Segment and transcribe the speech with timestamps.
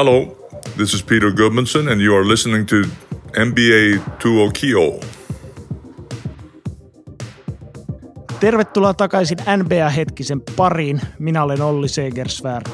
[0.00, 2.76] Hello, this is Peter Gudmundsson, and you are listening to
[3.36, 5.00] NBA 2
[8.40, 11.00] Tervetuloa takaisin NBA-hetkisen pariin.
[11.18, 12.66] Minä olen Olli Segersvärd.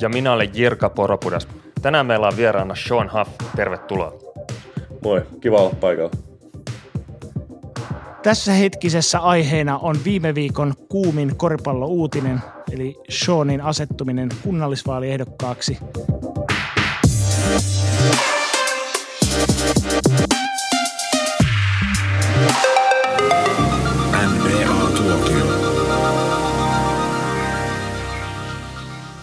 [0.00, 1.48] Ja minä olen Jirka Poropudas.
[1.82, 3.30] Tänään meillä on vieraana Sean Huff.
[3.56, 4.12] Tervetuloa.
[5.04, 6.27] Moi, kiva olla paikalla.
[8.22, 12.40] Tässä hetkisessä aiheena on viime viikon kuumin koripallouutinen,
[12.72, 15.78] eli Seanin asettuminen kunnallisvaaliehdokkaaksi.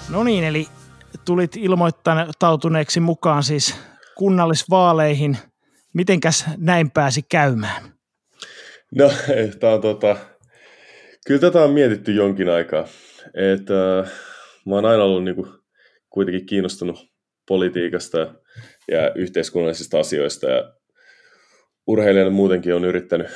[0.09, 0.67] No niin, eli
[1.25, 3.75] tulit ilmoittautuneeksi mukaan siis
[4.17, 5.38] kunnallisvaaleihin.
[5.94, 7.95] Mitenkäs näin pääsi käymään?
[8.99, 9.12] No,
[9.59, 10.17] tämä on tota,
[11.27, 12.88] kyllä tätä on mietitty jonkin aikaa.
[13.34, 14.11] Et, äh,
[14.66, 15.48] mä oon aina ollut niinku,
[16.09, 17.11] kuitenkin kiinnostunut
[17.48, 18.17] politiikasta
[18.91, 20.73] ja yhteiskunnallisista asioista ja
[21.88, 23.28] urheilijana muutenkin on yrittänyt,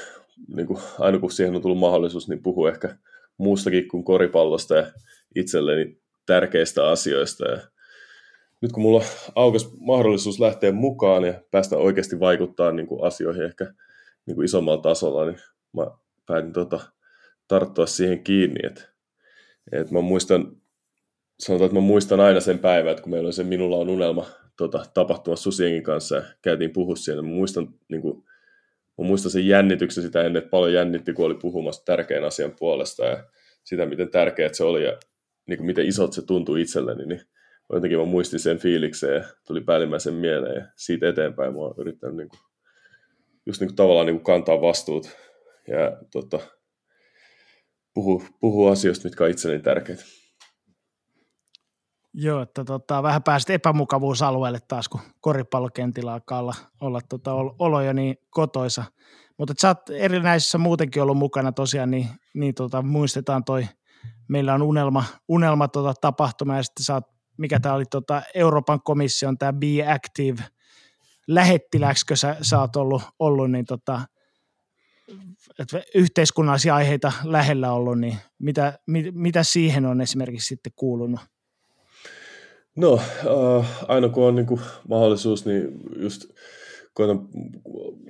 [0.56, 2.96] niinku, aina kun siihen on tullut mahdollisuus, niin puhua ehkä
[3.38, 4.92] muustakin kuin koripallosta ja
[5.36, 7.52] itselleni tärkeistä asioista.
[7.52, 7.58] Ja
[8.62, 9.04] nyt kun mulla
[9.36, 13.74] aukas mahdollisuus lähteä mukaan ja päästä oikeasti vaikuttaa niin asioihin ehkä
[14.30, 15.40] niin kuin isommalla tasolla, niin
[15.74, 15.88] mä
[16.26, 16.80] päätin tota,
[17.48, 18.60] tarttua siihen kiinni.
[18.64, 18.82] että
[19.72, 20.58] et mä muistan,
[21.40, 24.26] sanotaan, että mä muistan aina sen päivän, että kun meillä oli se Minulla on unelma
[24.58, 28.24] tota, tapahtumassa Susienkin kanssa ja käytiin puhua siellä, mä muistan, niin kuin,
[28.98, 33.06] mä muistan sen jännityksen sitä ennen, että paljon jännitti, kun oli puhumassa tärkeän asian puolesta
[33.06, 33.24] ja
[33.64, 34.98] sitä, miten tärkeät se oli ja
[35.48, 37.22] niin kuin miten isot se tuntui itselleni, niin
[37.74, 42.18] jotenkin mä muistin sen fiilikseen ja tuli päällimmäisen mieleen ja siitä eteenpäin mä oon yrittänyt
[42.18, 42.40] niin kuin,
[43.50, 45.18] just niin kuin tavallaan niin kuin kantaa vastuut
[45.68, 46.40] ja tota,
[47.94, 50.04] puhua, puhua asioista, mitkä on itselleni tärkeitä.
[52.14, 57.94] Joo, että tota, vähän pääsit epämukavuusalueelle taas, kun koripallokentillä alkaa olla, olla tota, olo jo
[57.94, 58.84] niin kotoisa.
[59.38, 63.66] Mutta sä oot erinäisissä muutenkin ollut mukana tosiaan, niin, niin tota, muistetaan toi,
[64.28, 67.06] meillä on unelma, unelma tota, tapahtuma ja sitten sä oot,
[67.38, 70.44] mikä tämä oli tota, Euroopan komission tämä Be Active
[71.30, 74.02] lähettiläksikö sä, sä oot ollut, ollut niin tota,
[75.60, 81.20] että yhteiskunnallisia aiheita lähellä ollut, niin mitä, mit, mitä siihen on esimerkiksi sitten kuulunut?
[82.78, 83.00] No,
[83.60, 85.68] äh, aina kun on niin kuin, mahdollisuus, niin
[86.00, 86.26] just
[86.94, 87.28] koitan,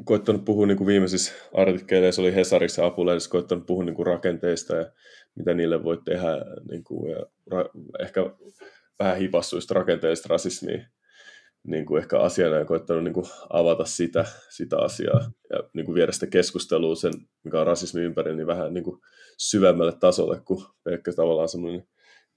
[0.05, 4.91] koittanut puhua niin kuin viimeisissä artikkeleissa, oli Hesarissa apulehdessä, koittanut puhua niin kuin rakenteista ja
[5.35, 6.27] mitä niille voi tehdä,
[6.71, 7.65] niin kuin, ja ra,
[7.99, 8.21] ehkä
[8.99, 10.85] vähän hipassuista rakenteista rasismia
[11.67, 15.95] niin kuin ehkä asiana ja koittanut niin kuin avata sitä, sitä asiaa ja niin kuin
[15.95, 19.01] viedä sitä keskustelua sen, mikä on rasismi ympäri, niin vähän niin kuin
[19.37, 21.87] syvemmälle tasolle kuin pelkkä tavallaan semmoinen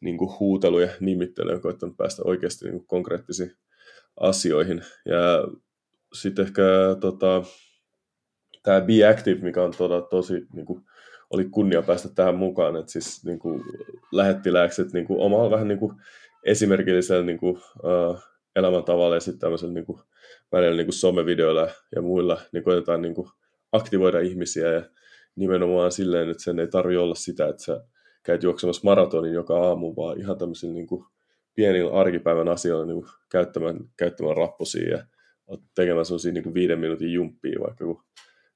[0.01, 3.53] niin kuin huutelu ja nimittely ja koittanut päästä oikeasti niin kuin konkreettisiin
[4.21, 4.83] asioihin.
[5.07, 5.49] Ja
[6.13, 6.63] sitten ehkä
[7.01, 7.43] tota,
[8.63, 10.85] tämä Be Active, mikä on tota, tosi niin kuin,
[11.31, 13.65] oli kunnia päästä tähän mukaan, että siis niin kuin,
[14.13, 15.93] lähettiläkset niin kuin, omalla vähän niin kuin,
[16.45, 18.19] esimerkillisellä niin kuin, uh,
[18.57, 19.87] elämäntavalla ja sitten tämmöisellä niin
[20.53, 23.29] välillä niin somevideoilla ja muilla niin koitetaan niin kuin,
[23.73, 24.83] aktivoida ihmisiä ja
[25.37, 27.85] nimenomaan silleen, että sen ei tarvi olla sitä, että sä
[28.23, 31.05] käyt juoksemassa maratonin joka aamu, vaan ihan tämmöisillä niin kuin,
[31.55, 35.07] pienillä arkipäivän asioilla niin kuin, käyttämään, käyttämään rappusia ja
[35.75, 38.03] tekemään sellaisia niin viiden minuutin jumppia vaikka kun,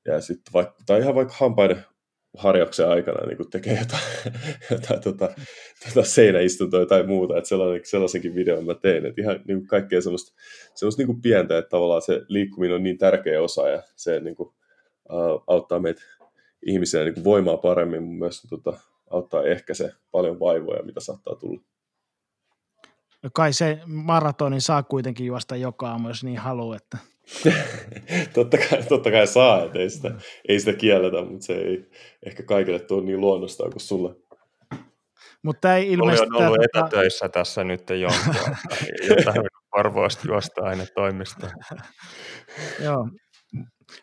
[0.04, 1.84] ja sitten vaikka, tai ihan vaikka hampaiden
[2.36, 4.02] harjauksen aikana niin kuin tekee jotain,
[4.70, 5.34] jotain tota,
[5.88, 10.00] tota seinäistuntoa tai muuta, että sellainen, sellaisenkin videon mä tein, että ihan niin kuin kaikkea
[10.00, 10.34] semmoista,
[10.74, 14.36] semmoista niin kuin pientä, että tavallaan se liikkuminen on niin tärkeä osa ja se niin
[14.36, 14.48] kuin,
[15.10, 16.02] uh, auttaa meitä
[16.66, 18.80] ihmisiä niin kuin voimaa paremmin, mutta myös tota,
[19.10, 21.60] auttaa ehkä se paljon vaivoja, mitä saattaa tulla.
[23.22, 26.98] No kai se maratonin saa kuitenkin juosta joka aamu, jos niin haluaa, että
[28.34, 30.14] totta, kai, totta kai saa, että ei sitä,
[30.48, 31.90] ei sitä kielletä, mutta se ei
[32.26, 34.16] ehkä kaikille tuo niin luonnostaan kuin sulle.
[35.42, 36.28] Mutta ei ilmeisesti...
[36.34, 36.86] Oli on ollut tota...
[36.86, 38.34] etätöissä tässä nyt jonkun
[39.08, 41.52] jotain arvoista juosta aina toimistoon.
[42.84, 43.08] Joo,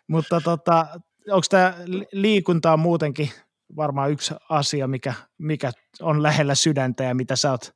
[0.08, 0.86] mutta tota,
[1.30, 1.74] onko tämä
[2.12, 3.30] liikunta muutenkin
[3.76, 5.70] varmaan yksi asia, mikä, mikä
[6.00, 7.70] on lähellä sydäntä ja mitä sä oot,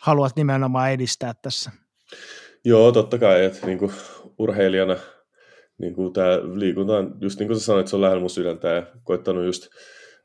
[0.00, 1.70] haluat nimenomaan edistää tässä?
[2.64, 3.92] Joo, totta kai, että niinku
[4.38, 4.96] urheilijana
[5.78, 8.68] niin kuin tämä liikunta on, just niin kuin sä sanoit, se on lähellä mun sydäntä
[8.68, 9.68] ja koittanut just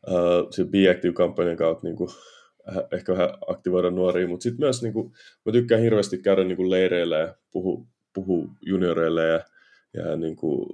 [0.07, 2.09] uh, Be Active-kampanjan kautta niin kuin,
[2.91, 5.11] ehkä vähän aktivoida nuoria, mutta sitten myös niin kuin,
[5.45, 9.39] mä tykkään hirveästi käydä niin kuin leireillä ja puhu, puhu junioreille ja,
[9.93, 10.69] ja niin kuin,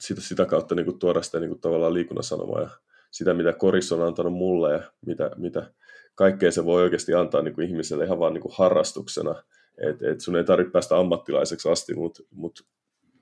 [0.00, 2.70] sitä, sitä kautta niin kuin, tuoda sitä niin kuin, tavallaan liikunnan sanomaa ja
[3.10, 5.72] sitä, mitä koris on antanut mulle ja mitä, mitä
[6.14, 9.42] kaikkea se voi oikeasti antaa niin kuin, ihmiselle ihan vaan niin kuin, harrastuksena
[9.78, 12.66] Et, et sun ei tarvitse päästä ammattilaiseksi asti, mutta mut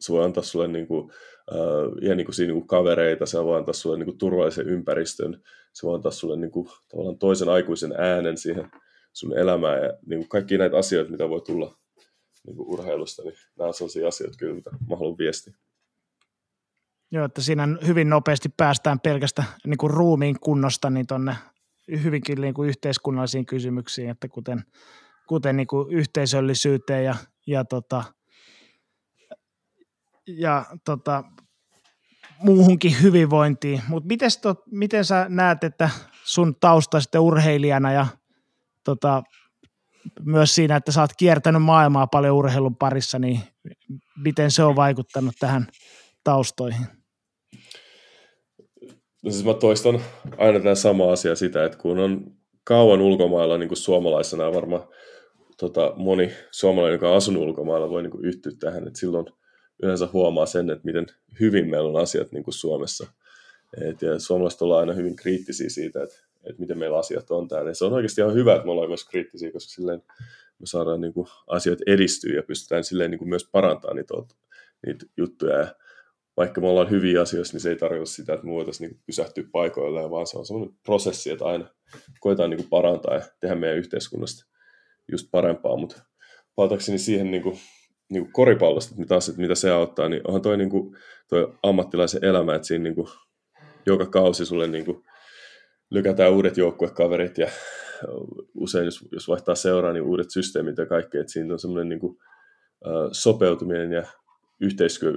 [0.01, 1.05] se voi antaa sulle niin kuin,
[1.53, 4.69] uh, ihan niin kuin siinä niin kuin kavereita, se voi antaa sulle niin kuin turvallisen
[4.69, 8.71] ympäristön, se voi antaa sulle niin kuin, tavallaan toisen aikuisen äänen siihen
[9.13, 11.79] sun elämään ja niin kuin kaikki näitä asioita, mitä voi tulla
[12.47, 15.55] niin kuin urheilusta, niin nämä on sellaisia asioita kyllä, mitä mä haluan viestiä.
[17.11, 21.37] Joo, että siinä hyvin nopeasti päästään pelkästä niin kuin ruumiin kunnosta niin tuonne
[22.03, 24.65] hyvinkin niin kuin yhteiskunnallisiin kysymyksiin, että kuten,
[25.27, 27.15] kuten niin kuin yhteisöllisyyteen ja,
[27.47, 28.05] ja, tota,
[30.27, 31.25] ja tota,
[32.43, 33.83] muuhunkin hyvinvointiin.
[33.89, 34.09] Mutta
[34.71, 35.91] miten sä näet, että
[36.25, 38.07] sun tausta sitten urheilijana ja
[38.85, 39.23] tota,
[40.25, 43.41] myös siinä, että sä oot kiertänyt maailmaa paljon urheilun parissa, niin
[44.25, 45.67] miten se on vaikuttanut tähän
[46.25, 46.87] taustoihin?
[49.25, 50.01] No siis mä toistan
[50.39, 54.89] aina tämän sama asia sitä, että kun on kauan ulkomailla niin kuin suomalaisena varmaan
[55.63, 59.27] tota, moni suomalainen, joka on asunut ulkomailla, voi niin yhtyä tähän, että silloin
[59.83, 61.07] yleensä huomaa sen, että miten
[61.41, 63.07] hyvin meillä on asiat niin kuin Suomessa.
[63.81, 67.71] Et, ja suomalaiset ollaan aina hyvin kriittisiä siitä, että, että miten meillä asiat on täällä.
[67.71, 70.03] Ja se on oikeasti ihan hyvä, että me ollaan myös kriittisiä, koska silleen
[70.59, 74.15] me saadaan niin kuin, asiat edistyä ja pystytään silleen niin kuin myös parantamaan niitä,
[74.87, 75.59] niitä juttuja.
[75.59, 75.67] Ja
[76.37, 79.45] vaikka me ollaan hyviä asioissa, niin se ei tarkoita sitä, että me voitaisiin niin pysähtyä
[79.53, 81.65] paikoilleen, vaan se on sellainen prosessi, että aina
[82.21, 84.52] koetaan niin kuin parantaa ja tehdä meidän yhteiskunnasta
[85.13, 86.03] just parempaa, mutta
[86.55, 87.59] palatakseni siihen niin kuin,
[88.11, 90.97] niin kuin koripallosta, mitä, asiat, mitä se auttaa, niin onhan toi, niin kuin,
[91.29, 93.09] toi ammattilaisen elämä, että siinä niin kuin,
[93.87, 95.05] joka kausi sulle niin kuin,
[95.91, 97.49] lykätään uudet joukkuekaverit ja
[98.55, 102.01] usein jos, jos vaihtaa seuraa, niin uudet systeemit ja kaikki, että siinä on semmoinen niin
[102.01, 102.19] kuin,
[103.13, 104.03] sopeutuminen ja
[104.61, 105.13] yhteistyö,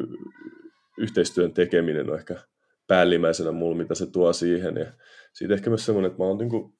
[0.97, 2.35] yhteistyön tekeminen on ehkä
[2.87, 4.77] päällimmäisenä mulla, mitä se tuo siihen.
[4.77, 4.93] Ja
[5.33, 6.73] siitä ehkä myös semmoinen, että mä, oon, niin kuin,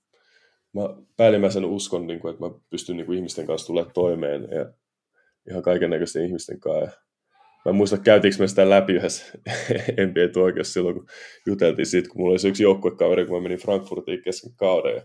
[0.76, 4.66] mä päällimmäisenä uskon, niin kuin, että mä pystyn niin kuin, ihmisten kanssa tulemaan toimeen ja
[5.50, 6.84] ihan kaiken näköisten ihmisten kanssa.
[6.86, 6.92] Ja
[7.66, 9.26] mä en muista, käytiinkö me sitä läpi yhdessä
[10.08, 11.08] nba tuokiossa silloin, kun
[11.46, 14.96] juteltiin siitä, kun mulla oli se yksi joukkuekaveri, kun mä menin Frankfurtiin kesken kauden.
[14.96, 15.02] Ja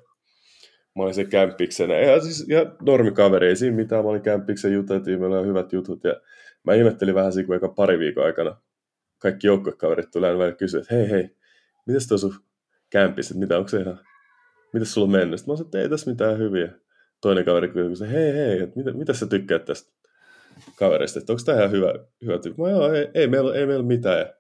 [0.97, 1.95] mä olin se kämppiksenä.
[1.95, 4.05] Ja, siis, ja normikaveri, ei siinä mitään.
[4.05, 6.05] Mä olin kämppiksen, juteltiin, meillä oli hyvät jutut.
[6.05, 6.21] Ja
[6.65, 8.57] mä ihmettelin vähän siinä, kun eka pari viikon aikana
[9.19, 11.31] kaikki joukkuekaverit tulee aina kysyä, että hei hei,
[11.87, 12.35] mitäs tuo sun
[12.91, 14.01] kämpissä, mitä onko se ihan,
[14.73, 15.41] mitäs sulla on mennyt?
[15.41, 16.73] Sitten mä sanoin, että ei tässä mitään hyviä.
[17.21, 19.93] Toinen kaveri kysyi, hei hei, että mitä, mitä sä tykkäät tästä
[20.77, 22.63] kaverista, että onko tämä ihan hyvä, hyvä tyyppi?
[22.63, 24.19] Mä joo, ei, ei, meillä, ei meillä mitään.
[24.19, 24.35] Ja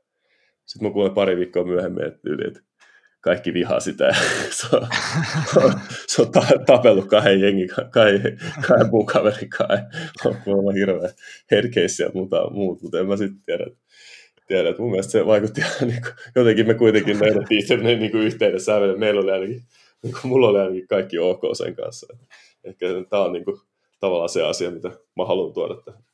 [0.67, 2.61] sitten mä kuulen pari viikkoa myöhemmin, että, yli, että
[3.21, 4.05] kaikki vihaa sitä.
[4.05, 4.15] Ja
[4.61, 6.33] se on, se on
[6.67, 8.39] tapellut kahden jengin, kahden,
[8.91, 9.85] muun kaverin kanssa.
[10.25, 11.11] On on hirveä
[11.51, 13.67] herkeissä ja muuta, muut, mutta en mä sitten tiedä.
[14.47, 18.97] tiedä mun mielestä se vaikutti niin kuin, jotenkin me kuitenkin löydettiin sellainen niin kuin sävel.
[18.97, 19.63] Meillä oli ainakin,
[20.03, 22.17] niin kuin, mulla oli ainakin kaikki ok sen kanssa.
[22.65, 23.57] Ehkä tämä on niin kuin,
[24.01, 26.05] tavallaan se asia, mitä mä haluan tuoda tähän.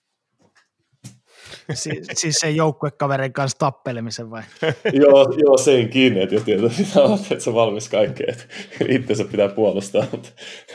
[1.75, 4.43] Si- siis se joukkuekaverin kanssa tappelemisen vai?
[5.03, 8.45] joo, joo, senkin, että jos tiedät, mitä olet, että sä valmis kaikkeen, että
[8.89, 10.29] itsensä pitää puolustaa, mutta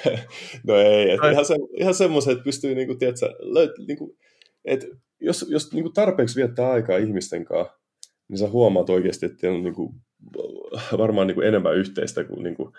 [0.67, 4.17] no ei, että ihan, se, ihan semmoisen, että pystyy, niin kuin, tiedätkö, löyt, niin kuin,
[4.65, 4.87] että
[5.21, 7.77] jos, jos niin kuin tarpeeksi viettää aikaa ihmisten kanssa,
[8.27, 9.93] niin sä huomaat oikeasti, että on niin kuin,
[10.97, 12.73] varmaan niin kuin enemmän yhteistä kuin, niin kuin,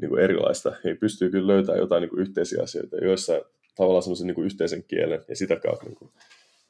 [0.00, 0.72] niin kuin erilaista.
[0.84, 3.32] Niin pystyy kyllä löytämään jotain niin kuin yhteisiä asioita, joissa
[3.76, 6.12] tavallaan semmoisen niin kuin yhteisen kielen ja sitä kautta niin kuin,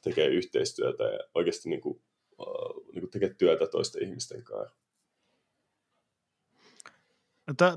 [0.03, 2.01] tekee yhteistyötä ja oikeasti niin kuin,
[2.39, 4.75] uh, niin kuin tekee työtä toisten ihmisten kanssa.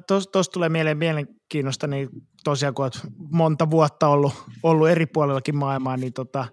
[0.06, 2.08] Tuossa tos tulee mieleen mielenkiinnosta, niin
[2.44, 6.48] tosiaan kun olet monta vuotta ollut, ollut eri puolellakin maailmaa, niin tota,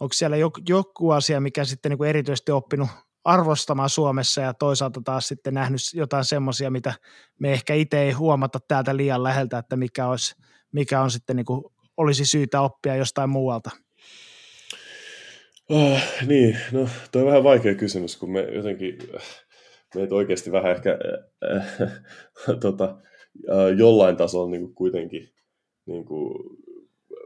[0.00, 2.88] onko siellä joku, joku asia, mikä sitten niin kuin erityisesti oppinut
[3.28, 6.94] arvostamaan Suomessa ja toisaalta taas sitten nähnyt jotain semmoisia, mitä
[7.38, 10.34] me ehkä itse ei huomata täältä liian läheltä, että mikä, olisi,
[10.72, 11.64] mikä on sitten niin kuin,
[11.96, 13.70] olisi syytä oppia jostain muualta?
[15.68, 18.98] Oh, niin, no toi on vähän vaikea kysymys, kun me jotenkin,
[19.94, 20.98] meitä oikeasti vähän ehkä
[21.52, 21.90] äh, äh,
[22.60, 22.84] tota,
[23.50, 25.28] äh, jollain tasolla niin kuin kuitenkin
[25.86, 26.34] niin kuin,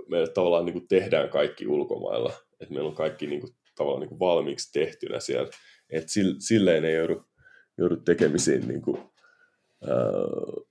[0.08, 4.08] me tavallaan niin kuin tehdään kaikki ulkomailla, että meillä on kaikki niin kuin, tavallaan niin
[4.08, 5.50] kuin valmiiksi tehtynä siellä,
[5.92, 7.24] että silleen ei joudu,
[7.78, 8.98] joudu tekemisiin niin kuin,
[9.84, 10.64] äh,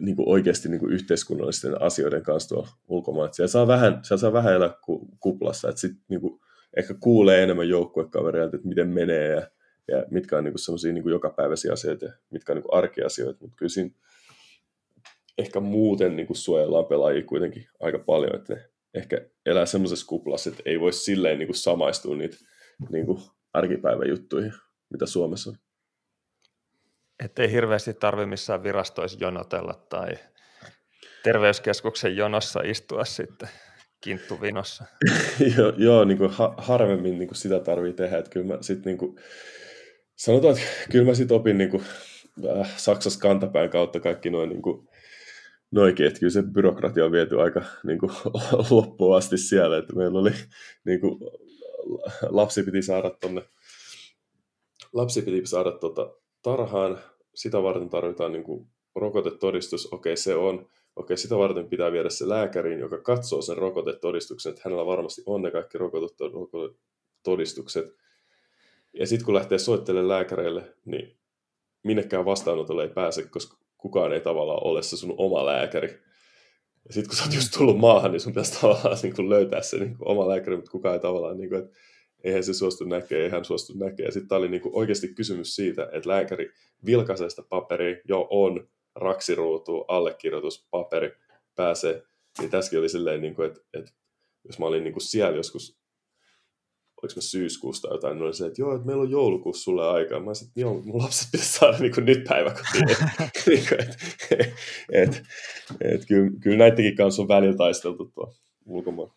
[0.00, 3.32] niin kuin oikeasti niin kuin yhteiskunnallisten asioiden kanssa tuolla ulkomailla.
[3.32, 4.74] Siellä saa vähän, siellä saa vähän elää
[5.20, 6.40] kuplassa, että sitten niin kuin,
[6.76, 9.42] ehkä kuulee enemmän joukkuekavereilta, että miten menee ja,
[9.88, 13.70] ja mitkä on niin semmoisia niin jokapäiväisiä asioita ja mitkä on niin arkiasioita, mutta kyllä
[13.70, 13.90] siinä
[15.38, 20.50] ehkä muuten niin kuin suojellaan pelaajia kuitenkin aika paljon, että ne ehkä elää semmoisessa kuplassa,
[20.50, 22.36] että ei voi silleen niin kuin samaistua niitä
[22.90, 23.20] niin kuin
[23.52, 24.52] arkipäivän juttuihin,
[24.90, 25.56] mitä Suomessa on.
[27.24, 30.08] Että ei hirveästi tarvi missään virastoissa jonotella tai
[31.22, 33.48] terveyskeskuksen jonossa istua sitten
[34.00, 34.84] kinttuvinossa.
[35.56, 38.18] joo, joo niin kuin ha- harvemmin niin kuin sitä tarvii tehdä.
[38.18, 39.16] Että kyllä mä sit, niin kuin,
[40.16, 41.82] sanotaan, että kyllä mä sitten opin niin kuin,
[42.58, 44.88] äh, Saksassa kantapään kautta kaikki noin niin kuin,
[45.70, 48.12] noikin, että kyllä se byrokratia on viety aika niin kuin,
[48.70, 50.32] loppuun asti siellä, että meillä oli
[50.84, 51.18] niin kuin,
[52.28, 53.42] lapsi piti saada tonne,
[54.92, 56.98] lapsi piti saada tota, tarhaan,
[57.34, 62.28] sitä varten tarvitaan niin kuin, rokotetodistus, okei se on, okei sitä varten pitää viedä se
[62.28, 67.94] lääkäriin, joka katsoo sen rokotetodistuksen, että hänellä varmasti on ne kaikki rokotetodistukset.
[68.92, 71.18] Ja sitten kun lähtee soittelemaan lääkäreille, niin
[71.84, 76.07] minnekään vastaanotolle ei pääse, koska kukaan ei tavallaan ole se sun oma lääkäri.
[76.88, 79.62] Ja sitten kun sä oot just tullut maahan, niin sun pitäisi tavallaan niin kuin löytää
[79.62, 81.78] se niin kuin oma lääkäri, mutta kukaan ei tavallaan, niin kuin, että
[82.24, 84.06] eihän se suostu näkee, eihän suostu näkee.
[84.06, 86.52] Ja sitten oli niin kuin oikeasti kysymys siitä, että lääkäri
[86.86, 91.12] vilkaisee sitä paperia, jo on, raksiruutu, allekirjoituspaperi
[91.56, 92.02] pääsee.
[92.38, 93.92] Niin tässäkin oli silleen, niin kuin, että, että
[94.44, 95.78] jos mä olin niin kuin siellä joskus
[97.02, 100.20] oliko mä syyskuusta jotain, niin oli se, että joo, että meillä on joulukuussa sulle aikaa.
[100.20, 102.86] Mä sanoin, että joo, mun lapset pitäisi saada niin kuin nyt päiväkotiin.
[103.46, 103.96] niin et,
[104.30, 104.54] et,
[104.92, 105.22] et,
[105.80, 108.34] et, kyllä, kyllä näidenkin kanssa on välillä taisteltu tuo
[108.66, 109.10] ulkomaan.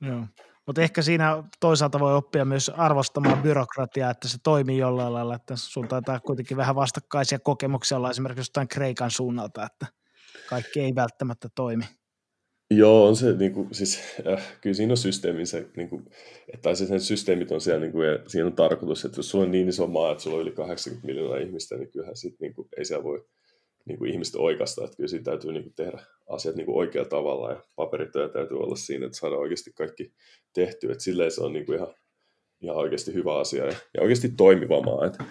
[0.00, 0.24] Joo.
[0.66, 5.56] Mutta ehkä siinä toisaalta voi oppia myös arvostamaan byrokratiaa, että se toimii jollain lailla, että
[5.56, 9.86] sun taitaa kuitenkin vähän vastakkaisia kokemuksia olla esimerkiksi jostain Kreikan suunnalta, että
[10.48, 11.84] kaikki ei välttämättä toimi.
[12.70, 14.00] Joo, on se, niin kuin, siis,
[14.32, 16.04] äh, kyllä siinä on systeemi, se, niin kuin,
[16.54, 19.44] että se sen systeemit on siellä, niin kuin, ja siinä on tarkoitus, että jos sulla
[19.44, 22.54] on niin iso maa, että sulla on yli 80 miljoonaa ihmistä, niin kyllähän sit, niin
[22.54, 23.24] kuin, ei siellä voi
[23.84, 27.08] niin kuin ihmiset oikeasta, että kyllä siinä täytyy niin kuin, tehdä asiat niin kuin oikealla
[27.08, 30.12] tavalla, ja paperitöä täytyy olla siinä, että saadaan oikeasti kaikki
[30.52, 31.94] tehtyä, että silleen se on niin kuin ihan,
[32.60, 35.24] ihan oikeasti hyvä asia, ja, ja oikeasti toimiva maa, että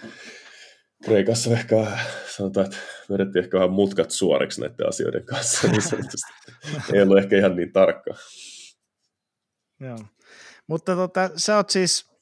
[1.04, 1.76] Kreikassa ehkä
[2.36, 2.78] sanotaan, että
[3.10, 6.32] vedettiin ehkä vähän mutkat suoriksi näiden asioiden kanssa, niin sanotusti.
[6.94, 8.12] ei ollut ehkä ihan niin tarkka.
[9.80, 9.98] Joo.
[10.68, 12.16] Mutta tota, sä oot siis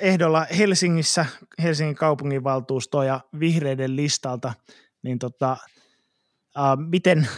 [0.00, 1.26] ehdolla Helsingissä,
[1.62, 4.52] Helsingin kaupunginvaltuustoa ja vihreiden listalta,
[5.02, 5.56] niin tota,
[6.58, 7.28] äh, miten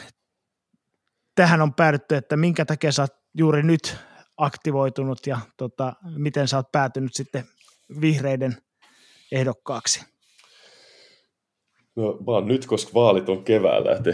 [1.35, 3.97] tähän on päädytty, että minkä takia sä oot juuri nyt
[4.37, 7.45] aktivoitunut ja tota, miten sä oot päätynyt sitten
[8.01, 8.57] vihreiden
[9.33, 10.12] ehdokkaaksi?
[11.97, 14.01] No vaan nyt, koska vaalit on keväällä, et,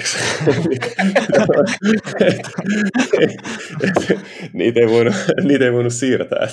[4.52, 6.48] niitä, ei voinut, niitä ei voinut siirtää.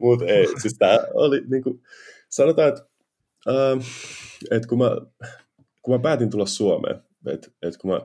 [0.00, 1.82] Mutta ei, siis tämä oli niin kuin,
[2.28, 2.82] sanotaan, että,
[3.48, 3.78] äh,
[4.50, 4.90] että kun, mä,
[5.82, 8.00] kun mä päätin tulla Suomeen, että, että kun mä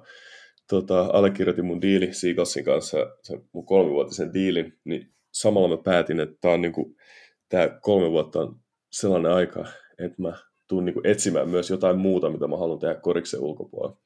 [0.70, 6.36] tota, allekirjoitin mun diili Seagalsin kanssa, sen mun kolmivuotisen diilin, niin samalla mä päätin, että
[6.42, 6.96] tämä on niin kuin,
[7.50, 8.60] tämä kolme vuotta on
[8.92, 9.66] sellainen aika,
[10.00, 10.34] että mä
[10.68, 13.98] tuun niin kuin etsimään myös jotain muuta, mitä mä haluan tehdä koriksen ulkopuolella.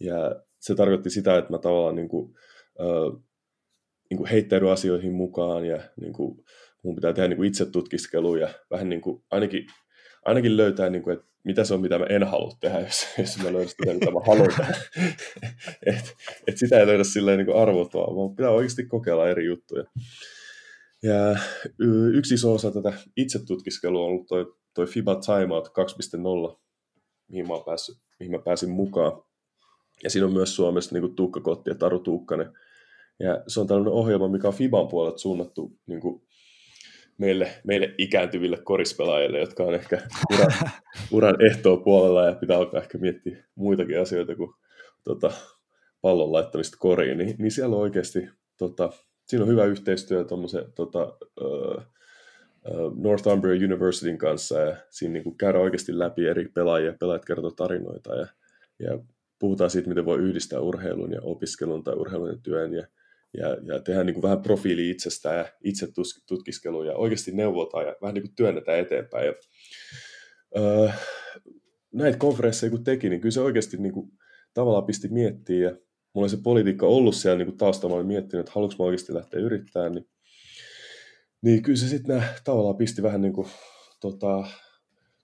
[0.00, 2.34] Ja se tarkoitti sitä, että mä tavallaan niin kuin,
[2.80, 3.22] äh,
[4.10, 6.44] niin kuin heittäydyn asioihin mukaan ja niin kuin,
[6.82, 9.66] mun pitää tehdä niin kuin itse tutkiskelua ja vähän niin kuin, ainakin,
[10.24, 13.38] ainakin löytää, niin kuin, että mitä se on, mitä mä en halua tehdä, jos, jos
[13.38, 14.76] mä löydän sitä, mitä mä haluan tehdä.
[15.86, 16.14] et,
[16.46, 19.84] et sitä ei löydä silleen niin arvottavaa, vaan pitää oikeasti kokeilla eri juttuja.
[21.04, 21.38] Ja
[22.14, 25.68] yksi iso osa tätä itsetutkiskelua on ollut toi toi FIBA Timeout
[26.48, 26.60] 2.0,
[27.28, 29.22] mihin mä, päässyt, mihin mä pääsin mukaan.
[30.02, 32.52] Ja siinä on myös Suomessa niin Tuukka Kotti ja Taru Tuukkanen.
[33.20, 36.22] Ja se on tällainen ohjelma, mikä on FIBAn puolelta suunnattu niin kuin
[37.18, 40.02] meille, meille ikääntyville korispelaajille, jotka on ehkä
[40.34, 40.52] uran,
[41.12, 44.50] uran ehtoa puolella ja pitää alkaa ehkä miettiä muitakin asioita kuin
[45.04, 45.32] tota,
[46.00, 48.92] pallon laittamista koriin, niin, niin siellä on oikeasti, tota,
[49.26, 51.16] siinä on hyvä yhteistyö tuommoisen tota,
[52.96, 58.14] Northumbria Universityn kanssa ja siinä niin kuin käydään oikeasti läpi eri pelaajia, pelaajat kertoo tarinoita
[58.14, 58.26] ja,
[58.78, 58.98] ja
[59.38, 62.86] puhutaan siitä, miten voi yhdistää urheilun ja opiskelun tai urheilun ja työn ja,
[63.38, 65.88] ja, ja tehdään niin kuin vähän profiili itsestään ja itse
[66.26, 69.26] tutkiskelua ja oikeasti neuvotaan ja vähän niin kuin työnnetään eteenpäin.
[69.26, 69.34] Ja,
[70.56, 70.88] öö,
[71.92, 74.10] näitä konferensseja kun teki, niin kyllä se oikeasti niin kuin,
[74.54, 75.76] tavallaan pisti miettiä ja
[76.14, 79.40] mulla se politiikka ollut siellä niin taustalla, mä olin miettinyt, että haluanko mä oikeasti lähteä
[79.40, 80.08] yrittämään, niin
[81.42, 83.48] niin kyllä se sitten tavallaan pisti vähän niin kuin,
[84.00, 84.44] tota,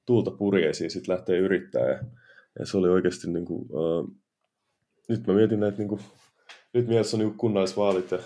[0.07, 2.01] tuulta purjeisiin sitten lähteä yrittää ja,
[2.59, 4.11] ja se oli oikeasti niin kuin, uh,
[5.09, 6.01] nyt mä mietin näitä niin kuin,
[6.73, 8.19] nyt mielessä on niin kunnallisvaalit ja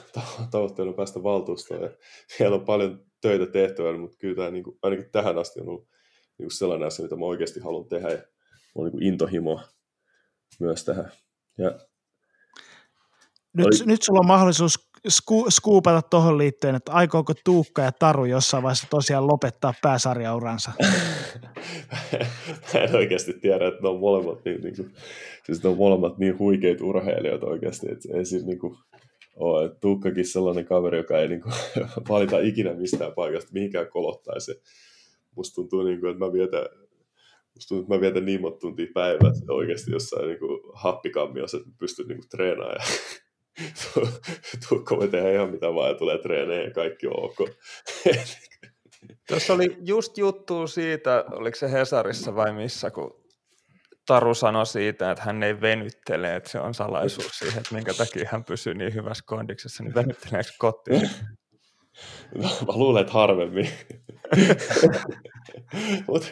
[0.51, 1.91] tavoitteena päästä valtuustoon ja
[2.37, 5.89] siellä on paljon töitä tehtävänä, mutta kyllä tämä niin kuin, ainakin tähän asti on ollut
[6.39, 8.23] niin kuin sellainen asia, mitä mä oikeasti haluan tehdä ja
[8.75, 9.61] on niin kuin intohimo
[10.61, 11.13] myös tähän.
[11.59, 11.79] Ja
[13.57, 13.87] nyt, oli...
[13.87, 18.87] nyt sulla on mahdollisuus sku, skuupata tuohon liittyen, että aikooko Tuukka ja Taru jossain vaiheessa
[18.91, 20.73] tosiaan lopettaa pääsarjauransa?
[22.75, 24.93] en oikeasti tiedä, että ne on molemmat niin, niin kuin,
[25.45, 28.77] siis ne on molemmat niin huikeita urheilijoita oikeasti, että ei niin kuin,
[29.37, 29.65] ole.
[29.65, 31.51] Et Tuukkakin sellainen kaveri, joka ei niinku
[32.09, 34.63] valita ikinä mistään paikasta mihinkään kolottaisi.
[35.37, 36.65] Musta tuntuu, niinku, että mä vietän
[37.55, 40.39] Musta tuntuu, että mä vietän niin monta tuntia päivässä oikeasti jossain niin
[40.75, 42.81] happikammiossa, että pystyn niin treenaamaan.
[44.69, 47.39] Tuukko voi tehdä ihan mitä vaan ja tulee treeneihin ja kaikki on ok.
[49.29, 53.25] Tuossa oli just juttu siitä, oliko se Hesarissa vai missä, kun
[54.07, 58.29] Taru sanoi siitä, että hän ei venyttele, että se on salaisuus siihen, että minkä takia
[58.33, 61.11] hän pysyy niin hyvässä kondiksessa, niin venytteleekö kotiin?
[62.35, 63.69] No, mä luulen, että harvemmin.
[66.09, 66.29] Mutta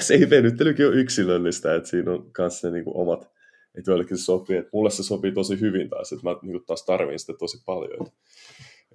[0.00, 3.30] se venyttelykin on yksilöllistä, että siinä on myös ne niinku omat,
[3.78, 6.84] että joillekin se sopii, että mulle se sopii tosi hyvin taas, että mä niinku taas
[6.84, 8.06] tarvin sitä tosi paljon.
[8.06, 8.12] Että,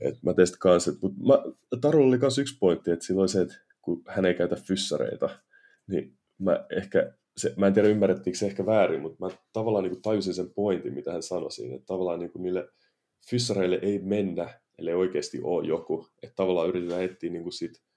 [0.02, 1.44] että mä tein sitä kanssa, mutta
[1.82, 5.30] Tarulla oli myös yksi pointti, että silloin se, että kun hän ei käytä fyssareita,
[5.88, 10.02] niin mä ehkä se, mä en tiedä ymmärrettiinkö se ehkä väärin, mutta mä tavallaan niin
[10.02, 12.70] tajusin sen pointin, mitä hän sanoi siinä, että tavallaan niin niille
[13.30, 17.88] fyssareille ei mennä, ellei oikeasti ole joku, että tavallaan yritetään etsiä niin kuin sit, ö,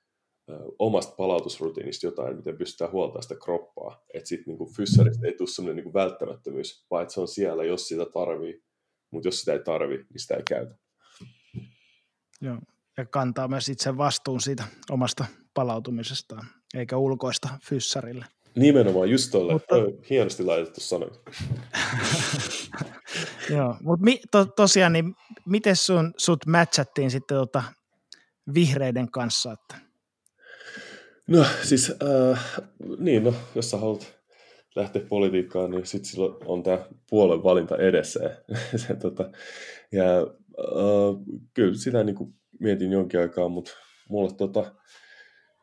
[0.79, 5.85] omasta palautusrutiinista jotain, miten pystytään huoltamaan sitä kroppaa, että sitten niin fyssarista ei tule sellainen
[5.85, 8.63] niin välttämättömyys, vaan että se on siellä, jos sitä tarvii,
[9.11, 10.75] mutta jos sitä ei tarvii, niin sitä ei käytä.
[12.41, 12.59] Joo,
[12.97, 18.25] ja kantaa myös itse vastuun siitä omasta palautumisestaan, eikä ulkoista fyssarille.
[18.57, 19.53] Nimenomaan, just tuolle.
[19.53, 19.75] Mutta...
[20.11, 21.07] Hienosti laitettu sana.
[23.57, 25.15] Joo, mutta mi, to, tosiaan, niin
[25.47, 27.63] miten sun, sut matchattiin sitten tota
[28.55, 29.53] vihreiden kanssa?
[29.53, 29.92] Että...
[31.29, 32.63] No siis, äh,
[32.99, 34.15] niin no, jos sä haluat
[34.77, 38.43] lähteä politiikkaan, niin sitten silloin on tämä puolen valinta edessä.
[38.87, 39.31] se, tota,
[39.93, 40.19] ja
[40.59, 43.73] äh, kyllä sitä niin kuin mietin jonkin aikaa, mutta
[44.09, 44.61] mulle tota,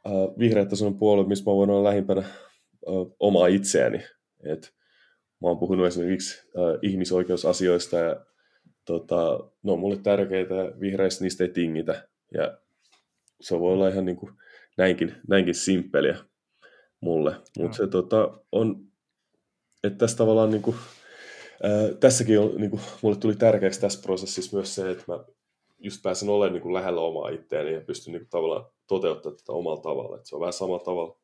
[0.08, 2.24] äh, vihreät on puolue, missä mä voin olla lähimpänä
[3.20, 4.04] omaa itseäni.
[4.44, 4.74] Et
[5.42, 8.26] mä oon puhunut esimerkiksi äh, ihmisoikeusasioista ja
[8.86, 12.08] tota, ne on mulle tärkeitä ja vihreissä niistä ei tingitä.
[12.34, 12.58] Ja
[13.42, 14.34] se voi olla ihan niin kuin
[14.80, 16.18] näinkin, näinkin simppeliä
[17.02, 17.36] mulle.
[17.58, 18.86] Mutta se tota, on,
[19.84, 20.76] että tässä tavallaan niin kuin,
[21.64, 25.24] ää, tässäkin on, niin kuin, mulle tuli tärkeäksi tässä prosessissa myös se, että mä
[25.80, 29.52] just pääsen olemaan niin kuin lähellä omaa itseäni ja pystyn niin kuin, tavallaan toteuttamaan tätä
[29.52, 30.18] omalla tavalla.
[30.18, 31.20] Et se on vähän samalla tavalla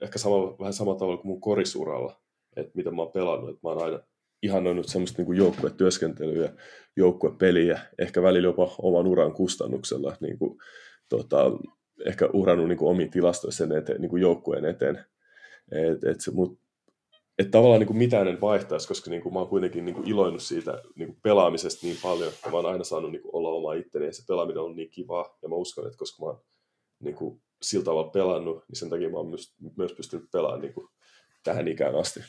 [0.00, 2.20] ehkä sama, vähän samalla tavalla kuin mun korisuralla,
[2.56, 4.00] että mitä mä oon pelannut, että mä oon aina
[4.42, 6.52] ihannoinut semmoista niin joukkuetyöskentelyä,
[6.96, 10.58] joukkuepeliä, ehkä välillä jopa oman uran kustannuksella, niin kuin,
[11.08, 11.50] tota,
[12.06, 15.04] ehkä uhrannut niin kuin omiin tilastoihin sen eteen, niin kuin joukkueen eteen.
[15.72, 16.60] Et, et mut,
[17.38, 20.08] et tavallaan niin kuin mitään en vaihtaisi, koska niin kuin mä oon kuitenkin niin kuin
[20.08, 23.48] iloinut siitä niin kuin pelaamisesta niin paljon, että mä oon aina saanut niin kuin olla
[23.48, 25.38] oma itteni ja se pelaaminen on niin kivaa.
[25.42, 26.42] Ja mä uskon, että koska mä oon
[27.00, 30.74] niin kuin sillä tavalla pelannut, niin sen takia mä oon myös, myös pystynyt pelaamaan niin
[30.74, 30.88] kuin
[31.44, 32.20] tähän ikään asti.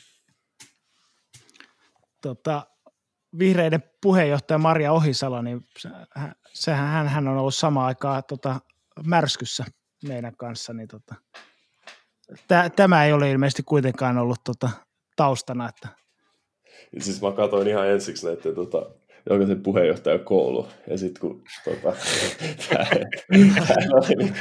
[2.22, 2.66] Tota,
[3.38, 5.60] vihreiden puheenjohtaja Maria Ohisalo, niin
[6.52, 8.60] sehän hän, on ollut sama aikaa tota,
[9.06, 9.64] märskyssä
[10.08, 11.14] meidän kanssa, niin tota,
[12.76, 14.70] tämä ei ole ilmeisesti kuitenkaan ollut tota,
[15.16, 15.68] taustana.
[15.68, 15.88] Että...
[16.98, 18.90] Siis mä katsoin ihan ensiksi näiden tota,
[19.30, 20.68] jokaisen puheenjohtajan koulu.
[20.86, 21.92] Ja sitten kun tota,
[22.68, 22.86] tämä,
[23.92, 24.34] oli, niin,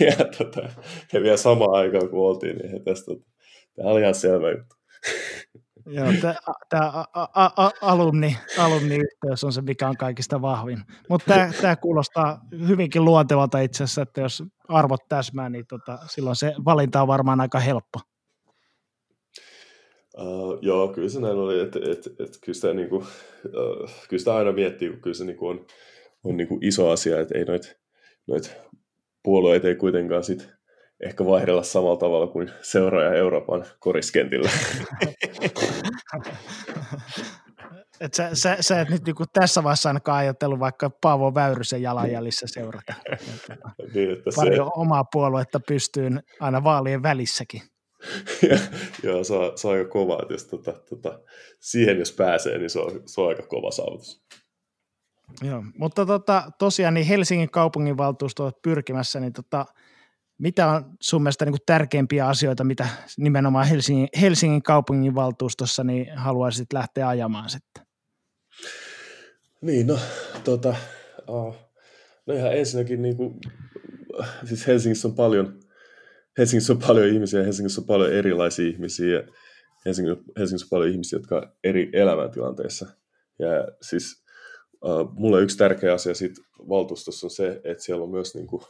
[0.08, 0.68] ja, tota,
[1.12, 3.30] ja vielä samaan aikaan kun oltiin, niin tästä, tota,
[3.76, 4.77] tämä oli ihan selvä juttu.
[5.90, 6.06] Joo,
[6.68, 7.04] tämä
[7.80, 10.78] alumni, alumni-yhteys on se, mikä on kaikista vahvin.
[11.08, 16.54] Mutta tämä kuulostaa hyvinkin luontevalta itse asiassa, että jos arvot täsmää, niin tota, silloin se
[16.64, 17.98] valinta on varmaan aika helppo.
[20.18, 24.36] Uh, joo, kyllä se näin oli, että et, et, kyllä, sitä, niinku, uh, kyllä sitä
[24.36, 25.66] aina miettii, kun kyllä se niinku on,
[26.24, 27.76] on niinku iso asia, että ei noit,
[28.26, 28.56] noit
[29.22, 30.48] puolueita ei kuitenkaan sit
[31.00, 34.50] ehkä vaihdella samalla tavalla kuin seuraaja Euroopan koriskentillä.
[38.00, 42.46] et sä, sä, sä et nyt niinku tässä vaiheessa ainakaan ajatellut vaikka Paavo Väyrysen jalanjäljissä
[42.46, 42.94] seurata.
[43.94, 44.62] niin, että Pari se...
[44.62, 47.62] omaa puoluetta pystyy aina vaalien välissäkin.
[49.02, 51.20] Joo, se on, se on aika kova, että jos tota, tota,
[51.60, 54.22] siihen jos pääsee, niin se on, se on aika kova saavutus.
[55.42, 59.66] Joo, mutta tota, tosiaan niin Helsingin kaupunginvaltuusto on pyrkimässä, niin tota,
[60.38, 67.08] mitä on sun mielestä niin tärkeimpiä asioita, mitä nimenomaan Helsingin, Helsingin kaupunginvaltuustossa niin haluaisit lähteä
[67.08, 67.86] ajamaan sitten?
[69.60, 69.98] Niin, no,
[70.44, 70.74] tota,
[72.26, 73.34] no ihan ensinnäkin, niin kuin,
[74.44, 75.60] siis Helsingissä on paljon,
[76.38, 79.22] Helsingissä on paljon ihmisiä, Helsingissä on paljon erilaisia ihmisiä, ja
[79.86, 82.86] Helsingissä on paljon ihmisiä, jotka on eri elämäntilanteissa.
[83.38, 83.48] Ja
[83.82, 84.24] siis
[84.84, 88.62] uh, mulle yksi tärkeä asia siitä valtuustossa on se, että siellä on myös, niin kuin,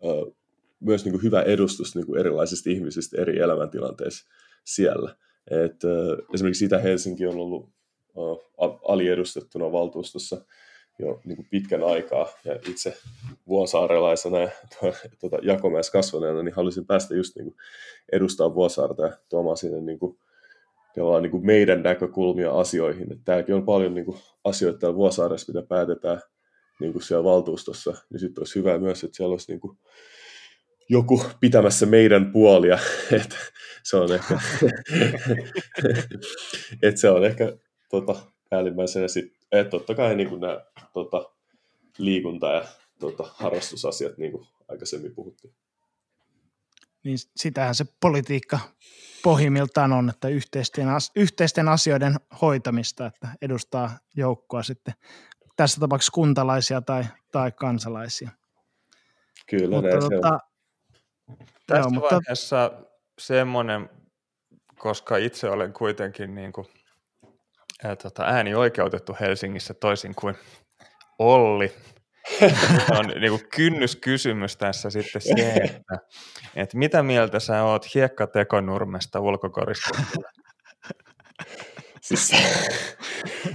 [0.00, 0.36] uh,
[0.84, 4.28] myös niin kuin hyvä edustus niin kuin erilaisista ihmisistä eri elämäntilanteissa
[4.64, 5.16] siellä.
[5.50, 7.70] Et, uh, esimerkiksi Itä-Helsinki on ollut
[8.14, 8.40] uh,
[8.88, 10.40] aliedustettuna valtuustossa,
[10.98, 12.28] jo niin kuin pitkän aikaa.
[12.44, 12.96] Ja itse
[13.46, 14.50] vuosaarelaisena ja
[15.20, 17.56] tuota, jakomäessä kasvaneena, niin halusin päästä just niin kuin
[18.12, 20.18] edustaa Vuosaarta ja tuomaan sinne niin kuin,
[21.20, 23.12] niin kuin meidän näkökulmia asioihin.
[23.12, 26.20] Että tämäkin on paljon niin kuin asioita täällä Vuosaaressa, mitä päätetään
[26.80, 29.78] niin kuin siellä valtuustossa, niin sitten olisi hyvä myös, että siellä olisi niin kuin
[30.88, 32.78] joku pitämässä meidän puolia.
[33.22, 33.36] että
[33.82, 34.34] se on ehkä,
[36.82, 37.52] että se on ehkä
[37.90, 38.14] tota,
[38.50, 40.60] päällimmäisenä sit, että totta kai niin nämä
[40.92, 41.30] tota,
[41.98, 42.64] liikunta- ja
[42.98, 45.54] tota, harrastusasiat, niin kuin aikaisemmin puhuttiin.
[47.04, 48.58] Niin sitähän se politiikka
[49.22, 54.94] pohjimmiltaan on, että yhteisten, yhteisten asioiden hoitamista, että edustaa joukkoa sitten
[55.56, 58.30] tässä tapauksessa kuntalaisia tai, tai kansalaisia.
[59.50, 60.40] Kyllä, mutta, näin tota, se on.
[61.66, 62.14] Tässä joo, mutta...
[62.14, 62.70] vaiheessa
[63.18, 63.90] semmoinen,
[64.78, 66.66] koska itse olen kuitenkin niin kuin,
[67.84, 70.34] ää, tota, äänioikeutettu Helsingissä toisin kuin
[71.18, 71.72] Olli,
[72.90, 75.98] on niin kuin kynnyskysymys tässä sitten se, että,
[76.56, 79.98] että mitä mieltä sä oot hiekkatekonurmesta ulkokorista?
[82.00, 82.28] siis,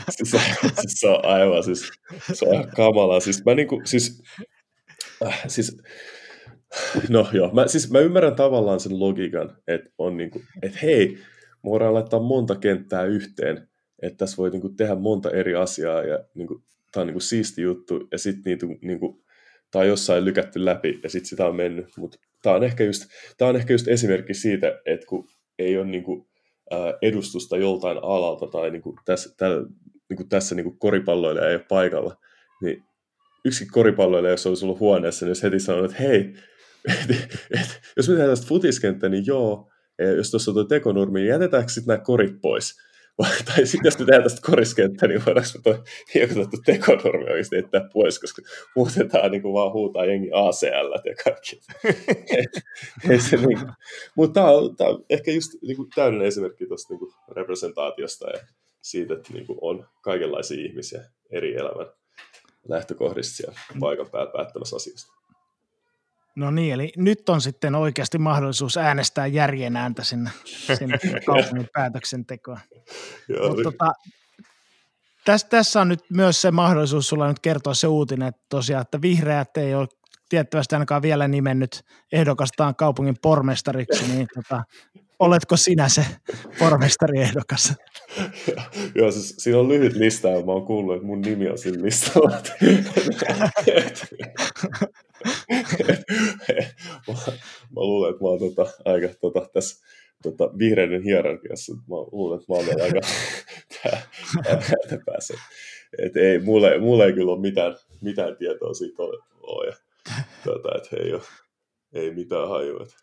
[0.09, 0.31] siis,
[0.79, 1.91] siis, se on aivan, siis,
[2.33, 3.19] se on ihan kamala.
[3.19, 4.23] Siis mä niinku, siis,
[5.25, 5.81] äh, siis
[7.09, 11.17] No joo, mä, siis mä ymmärrän tavallaan sen logiikan, että on niinku, että hei,
[11.63, 13.67] me voidaan laittaa monta kenttää yhteen,
[14.01, 18.07] että tässä voi niinku tehdä monta eri asiaa ja niinku, tämä on niinku siisti juttu
[18.11, 19.23] ja sitten niitä niinku,
[19.75, 23.05] on jossain lykätty läpi ja sitten sitä on mennyt, mutta tämä on ehkä just,
[23.37, 25.27] tämä on ehkä just esimerkki siitä, että kun
[25.59, 26.29] ei ole niinku,
[26.71, 29.65] ää, edustusta joltain alalta tai niinku tässä, täl,
[30.09, 32.15] niinku tässä niinku koripalloilija ei ole paikalla,
[32.61, 32.83] niin
[33.45, 36.33] yksi koripalloilija, jos olisi ollut huoneessa, niin olisi heti sanonut, että hei,
[37.59, 41.29] et, jos me tehdään tästä futiskenttä, niin joo, ja jos tuossa on tuo tekonurmi, niin
[41.29, 42.75] jätetäänkö sitten nämä korit pois?
[43.45, 47.89] tai sitten jos me tehdään tästä koriskenttä, niin voidaanko me tuo hiekotettu tekonurmi oikeasti jättää
[47.93, 48.41] pois, koska
[48.75, 51.59] muuten tämä niin kuin vaan huutaa jengi ACL ja kaikki.
[53.47, 53.59] niin,
[54.15, 58.29] mutta tämä on, tämä on ehkä just niin kuin täydellinen esimerkki tuosta niin kuin representaatiosta
[58.29, 58.39] ja
[58.81, 61.87] siitä, että niin kuin on kaikenlaisia ihmisiä eri elämän
[62.67, 65.18] lähtökohdista siellä paikan päällä päättämässä asioista.
[66.35, 70.29] No niin, eli nyt on sitten oikeasti mahdollisuus äänestää järjen ääntä sinne,
[70.77, 72.59] sinne kaupungin päätöksentekoon.
[73.47, 73.91] Mutta tota,
[75.25, 79.01] tässä, tässä on nyt myös se mahdollisuus sulla nyt kertoa se uutinen, että tosiaan, että
[79.01, 79.87] vihreät ei ole
[80.29, 84.63] tiettävästi ainakaan vielä nimennyt ehdokastaan kaupungin pormestariksi, niin tota,
[85.19, 86.05] oletko sinä se
[86.59, 87.73] pormestariehdokas?
[88.95, 91.83] Joo, siis siinä on lyhyt lista ja mä oon kuullut, että mun nimi on siinä
[91.83, 92.31] listalla.
[97.07, 97.13] mä,
[97.75, 99.85] mä luulen, että mä oon tota, aika tota, tässä
[100.23, 101.73] tota, vihreiden hierarkiassa.
[101.73, 102.99] Mä luulen, että mä oon aika
[104.43, 105.33] täältä päässä.
[105.97, 109.17] Et ei, mulle, mulle ei kyllä ole mitään, mitään tietoa siitä ole.
[109.41, 109.75] ole ja,
[110.43, 111.21] tota, et ei, ole,
[111.93, 112.83] ei mitään hajua.
[112.83, 112.95] Et,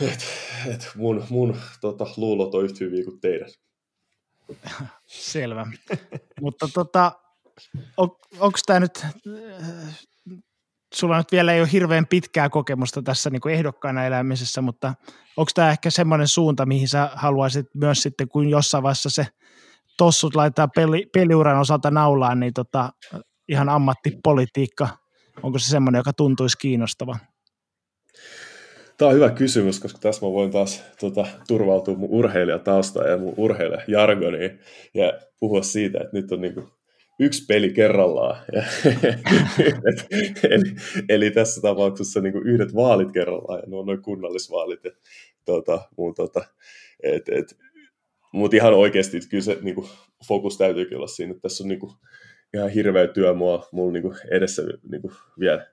[0.00, 0.26] et,
[0.74, 3.50] et mun, mun tota, luulot on yhtä hyviä kuin teidän.
[5.06, 5.66] Selvä.
[6.40, 7.12] Mutta tota,
[7.96, 9.06] on, onko tämä nyt
[10.94, 14.94] sulla nyt vielä ei ole hirveän pitkää kokemusta tässä niin kuin ehdokkaana elämisessä, mutta
[15.36, 19.26] onko tämä ehkä semmoinen suunta, mihin sä haluaisit myös sitten, kun jossain vaiheessa se
[19.98, 22.92] tossut laittaa peli, peliuran osalta naulaan, niin tota,
[23.48, 24.88] ihan ammattipolitiikka,
[25.42, 27.16] onko se semmoinen, joka tuntuisi kiinnostava?
[28.98, 33.34] Tämä on hyvä kysymys, koska tässä mä voin taas tota, turvautua mun urheilijataustaan ja mun
[33.36, 34.60] urheilijajargoniin
[34.94, 36.66] ja puhua siitä, että nyt on niin kuin
[37.18, 38.44] yksi peli kerrallaan.
[40.50, 40.74] eli,
[41.08, 44.84] eli, tässä tapauksessa niin kuin yhdet vaalit kerrallaan, ja ne on noin kunnallisvaalit.
[44.84, 44.90] Ja,
[45.44, 46.44] tuota, mun, tuota,
[47.02, 47.56] et, et,
[48.32, 49.88] mutta ihan oikeasti kyllä se niin kuin,
[50.28, 51.92] fokus täytyy olla siinä, että tässä on niin kuin,
[52.54, 55.66] ihan hirveä työ mua, mulla niin kuin, edessä niin kuin, vielä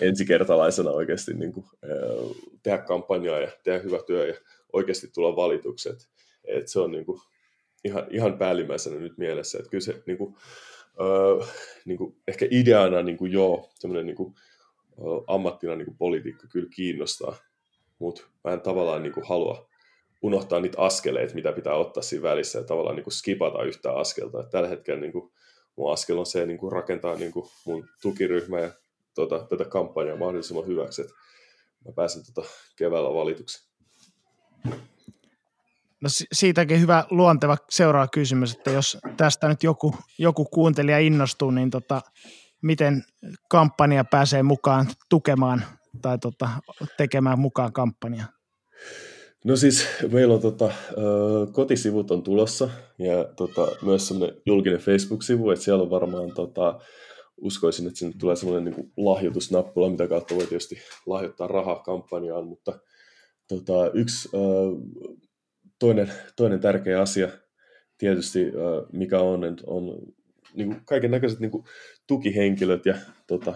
[0.00, 1.66] ensikertalaisena oikeasti niin kuin,
[2.62, 4.34] tehdä kampanjaa ja tehdä hyvä työ ja
[4.72, 6.08] oikeasti tulla valitukset.
[6.44, 7.20] Et se on niin kuin,
[7.84, 10.36] ihan, ihan päällimmäisenä nyt mielessä, että kyllä se niin kuin,
[11.00, 11.46] öö,
[11.84, 14.34] niin kuin, ehkä ideana niin kuin, joo, semmoinen niin
[15.26, 17.36] ammattina niin kuin politiikka kyllä kiinnostaa,
[17.98, 19.70] mutta mä en tavallaan niin kuin, halua
[20.22, 24.40] unohtaa niitä askeleita, mitä pitää ottaa siinä välissä ja tavallaan niin kuin, skipata yhtään askelta.
[24.40, 25.32] Et tällä hetkellä niin kuin,
[25.76, 28.70] mun askel on se niin kuin, rakentaa niin kuin, mun tukiryhmä ja
[29.14, 31.14] tota, tätä kampanjaa mahdollisimman hyväksi, että
[31.86, 33.70] mä pääsen tota, keväällä valituksi.
[36.02, 41.70] No siitäkin hyvä luonteva seuraava kysymys, että jos tästä nyt joku, joku kuuntelija innostuu, niin
[41.70, 42.00] tota,
[42.62, 43.04] miten
[43.48, 45.64] kampanja pääsee mukaan tukemaan
[46.02, 46.48] tai tota,
[46.96, 48.26] tekemään mukaan kampanjaa?
[49.44, 50.72] No siis meillä on tota,
[51.52, 56.80] kotisivut on tulossa ja tota, myös semmoinen julkinen Facebook-sivu, että siellä on varmaan tota,
[57.40, 62.78] uskoisin, että sinne tulee semmoinen niin lahjoitusnappula, mitä kautta voi tietysti lahjoittaa rahaa kampanjaan, mutta
[63.48, 64.28] tota, yksi
[65.80, 67.28] toinen, toinen tärkeä asia
[67.98, 68.46] tietysti,
[68.92, 69.98] mikä on, on
[70.54, 71.64] niin kaiken näköiset niin
[72.06, 72.94] tukihenkilöt ja,
[73.26, 73.54] tota,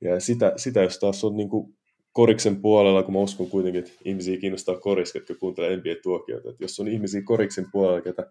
[0.00, 1.76] ja sitä, sitä, jos taas on niin kuin
[2.12, 6.50] koriksen puolella, kun mä uskon kuitenkin, että ihmisiä kiinnostaa koris, jotka kuuntelee NBA-tuokioita.
[6.50, 8.30] Että jos on ihmisiä koriksen puolella, ketä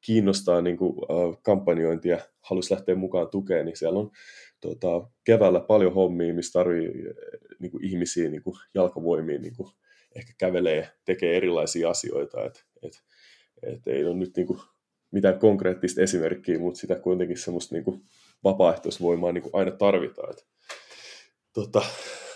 [0.00, 4.10] kiinnostaa niin kuin, äh, kampanjointia, haluaisi lähteä mukaan tukeen, niin siellä on
[4.60, 6.90] tota, keväällä paljon hommia, missä tarvii
[7.58, 9.68] niin kuin, ihmisiä niin kuin, jalkavoimiin niin kuin,
[10.14, 12.44] ehkä kävelee, tekee erilaisia asioita.
[12.44, 13.02] Et, et,
[13.62, 14.60] et ei ole nyt niin kuin,
[15.10, 18.02] mitään konkreettista esimerkkiä, mutta sitä kuitenkin semmoista niin kuin,
[18.44, 20.30] vapaaehtoisvoimaa niin kuin aina tarvitaan.
[20.30, 20.46] Et,
[21.52, 21.82] tota,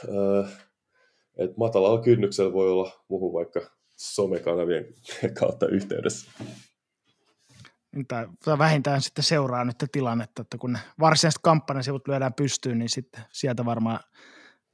[0.09, 0.69] äh,
[1.37, 3.61] et matalalla kynnyksellä voi olla muuhun vaikka
[3.97, 4.87] somekanavien
[5.41, 6.31] kautta yhteydessä.
[8.09, 8.27] Tai,
[8.59, 14.01] vähintään sitten seuraa nyt tilannetta, että kun varsinaiset kampanjasivut lyödään pystyyn, niin sitten sieltä varmaan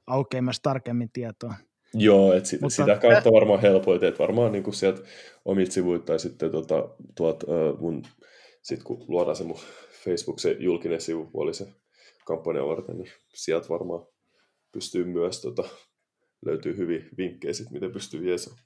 [0.06, 1.54] aukeaa myös tarkemmin tietoa.
[1.94, 5.00] Joo, että sit, Mutta, sitä kautta varmaan helpoit, että varmaan niin kuin sieltä
[5.44, 8.02] omit sivuit tai sitten tuota, tuot, uh, mun,
[8.62, 9.58] sit kun luodaan se mun
[10.04, 11.66] Facebook, se julkinen sivupuoli se
[12.24, 14.06] kampanja varten, niin sieltä varmaan
[14.72, 15.64] pystyy myös tota,
[16.46, 18.56] löytyy hyviä vinkkejä, sit, miten pystyy jeesaa.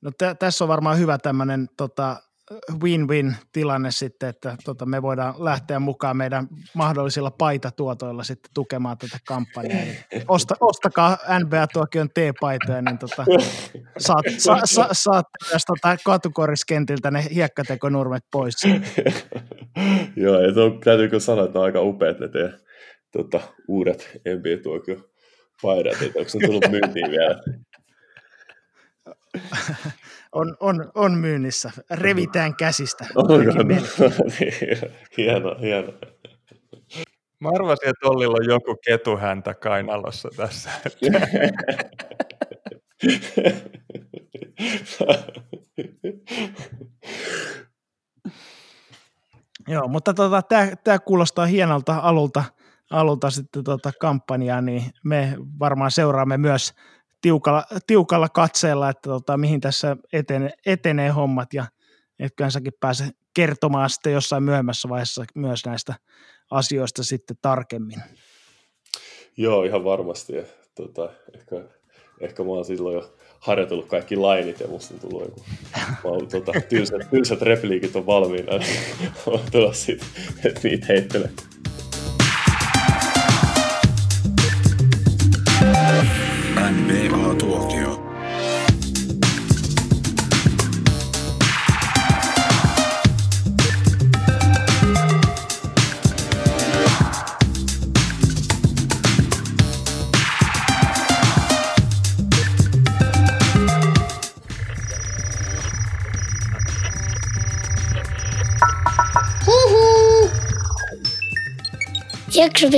[0.00, 2.22] No t- tässä on varmaan hyvä tämmöinen tota,
[2.82, 9.18] win-win tilanne sitten, että tota, me voidaan lähteä mukaan meidän mahdollisilla paitatuotoilla sitten tukemaan tätä
[9.26, 9.80] kampanjaa.
[9.80, 13.24] Eli osta, ostakaa NBA-tuokion T-paitoja, niin tota,
[13.98, 18.54] saat, sa, sa, saat tästä tota, katukoriskentiltä ne hiekkatekonurmet pois.
[20.16, 22.58] Joo, ja tuo, täytyykö sanoa, että on aika upeat ne teidän
[23.12, 25.10] tota, uudet NBA-tuokio
[25.62, 27.42] paidat, että onko se tullut myyntiin vielä?
[30.32, 31.70] On, on, on myynnissä.
[31.90, 33.06] Revitään käsistä.
[33.14, 33.34] Onko?
[35.16, 35.92] hieno, hieno.
[37.40, 40.70] Mä arvasin, että Ollilla on joku ketuhäntä kainalossa tässä.
[49.68, 50.42] Joo, mutta tota,
[50.84, 52.44] tämä kuulostaa hienolta alulta
[52.92, 56.74] alulta sitten tota kampanjaa, niin me varmaan seuraamme myös
[57.22, 61.66] tiukalla, tiukalla katseella, että tota, mihin tässä etene, etenee hommat ja
[62.18, 63.04] etköhän säkin pääse
[63.34, 65.94] kertomaan sitten jossain myöhemmässä vaiheessa myös näistä
[66.50, 68.02] asioista sitten tarkemmin.
[69.36, 70.36] Joo, ihan varmasti.
[70.36, 70.42] Ja,
[70.74, 71.56] tota, ehkä,
[72.20, 75.44] ehkä mä oon silloin jo harjoitellut kaikki lainit ja musta on tullut joku,
[76.04, 78.52] oon, tota, tylsät, tylsät repliikit on valmiina.
[79.26, 80.08] on tulla sitten,
[80.44, 81.30] että niitä heittelee.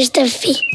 [0.02, 0.73] Stuff.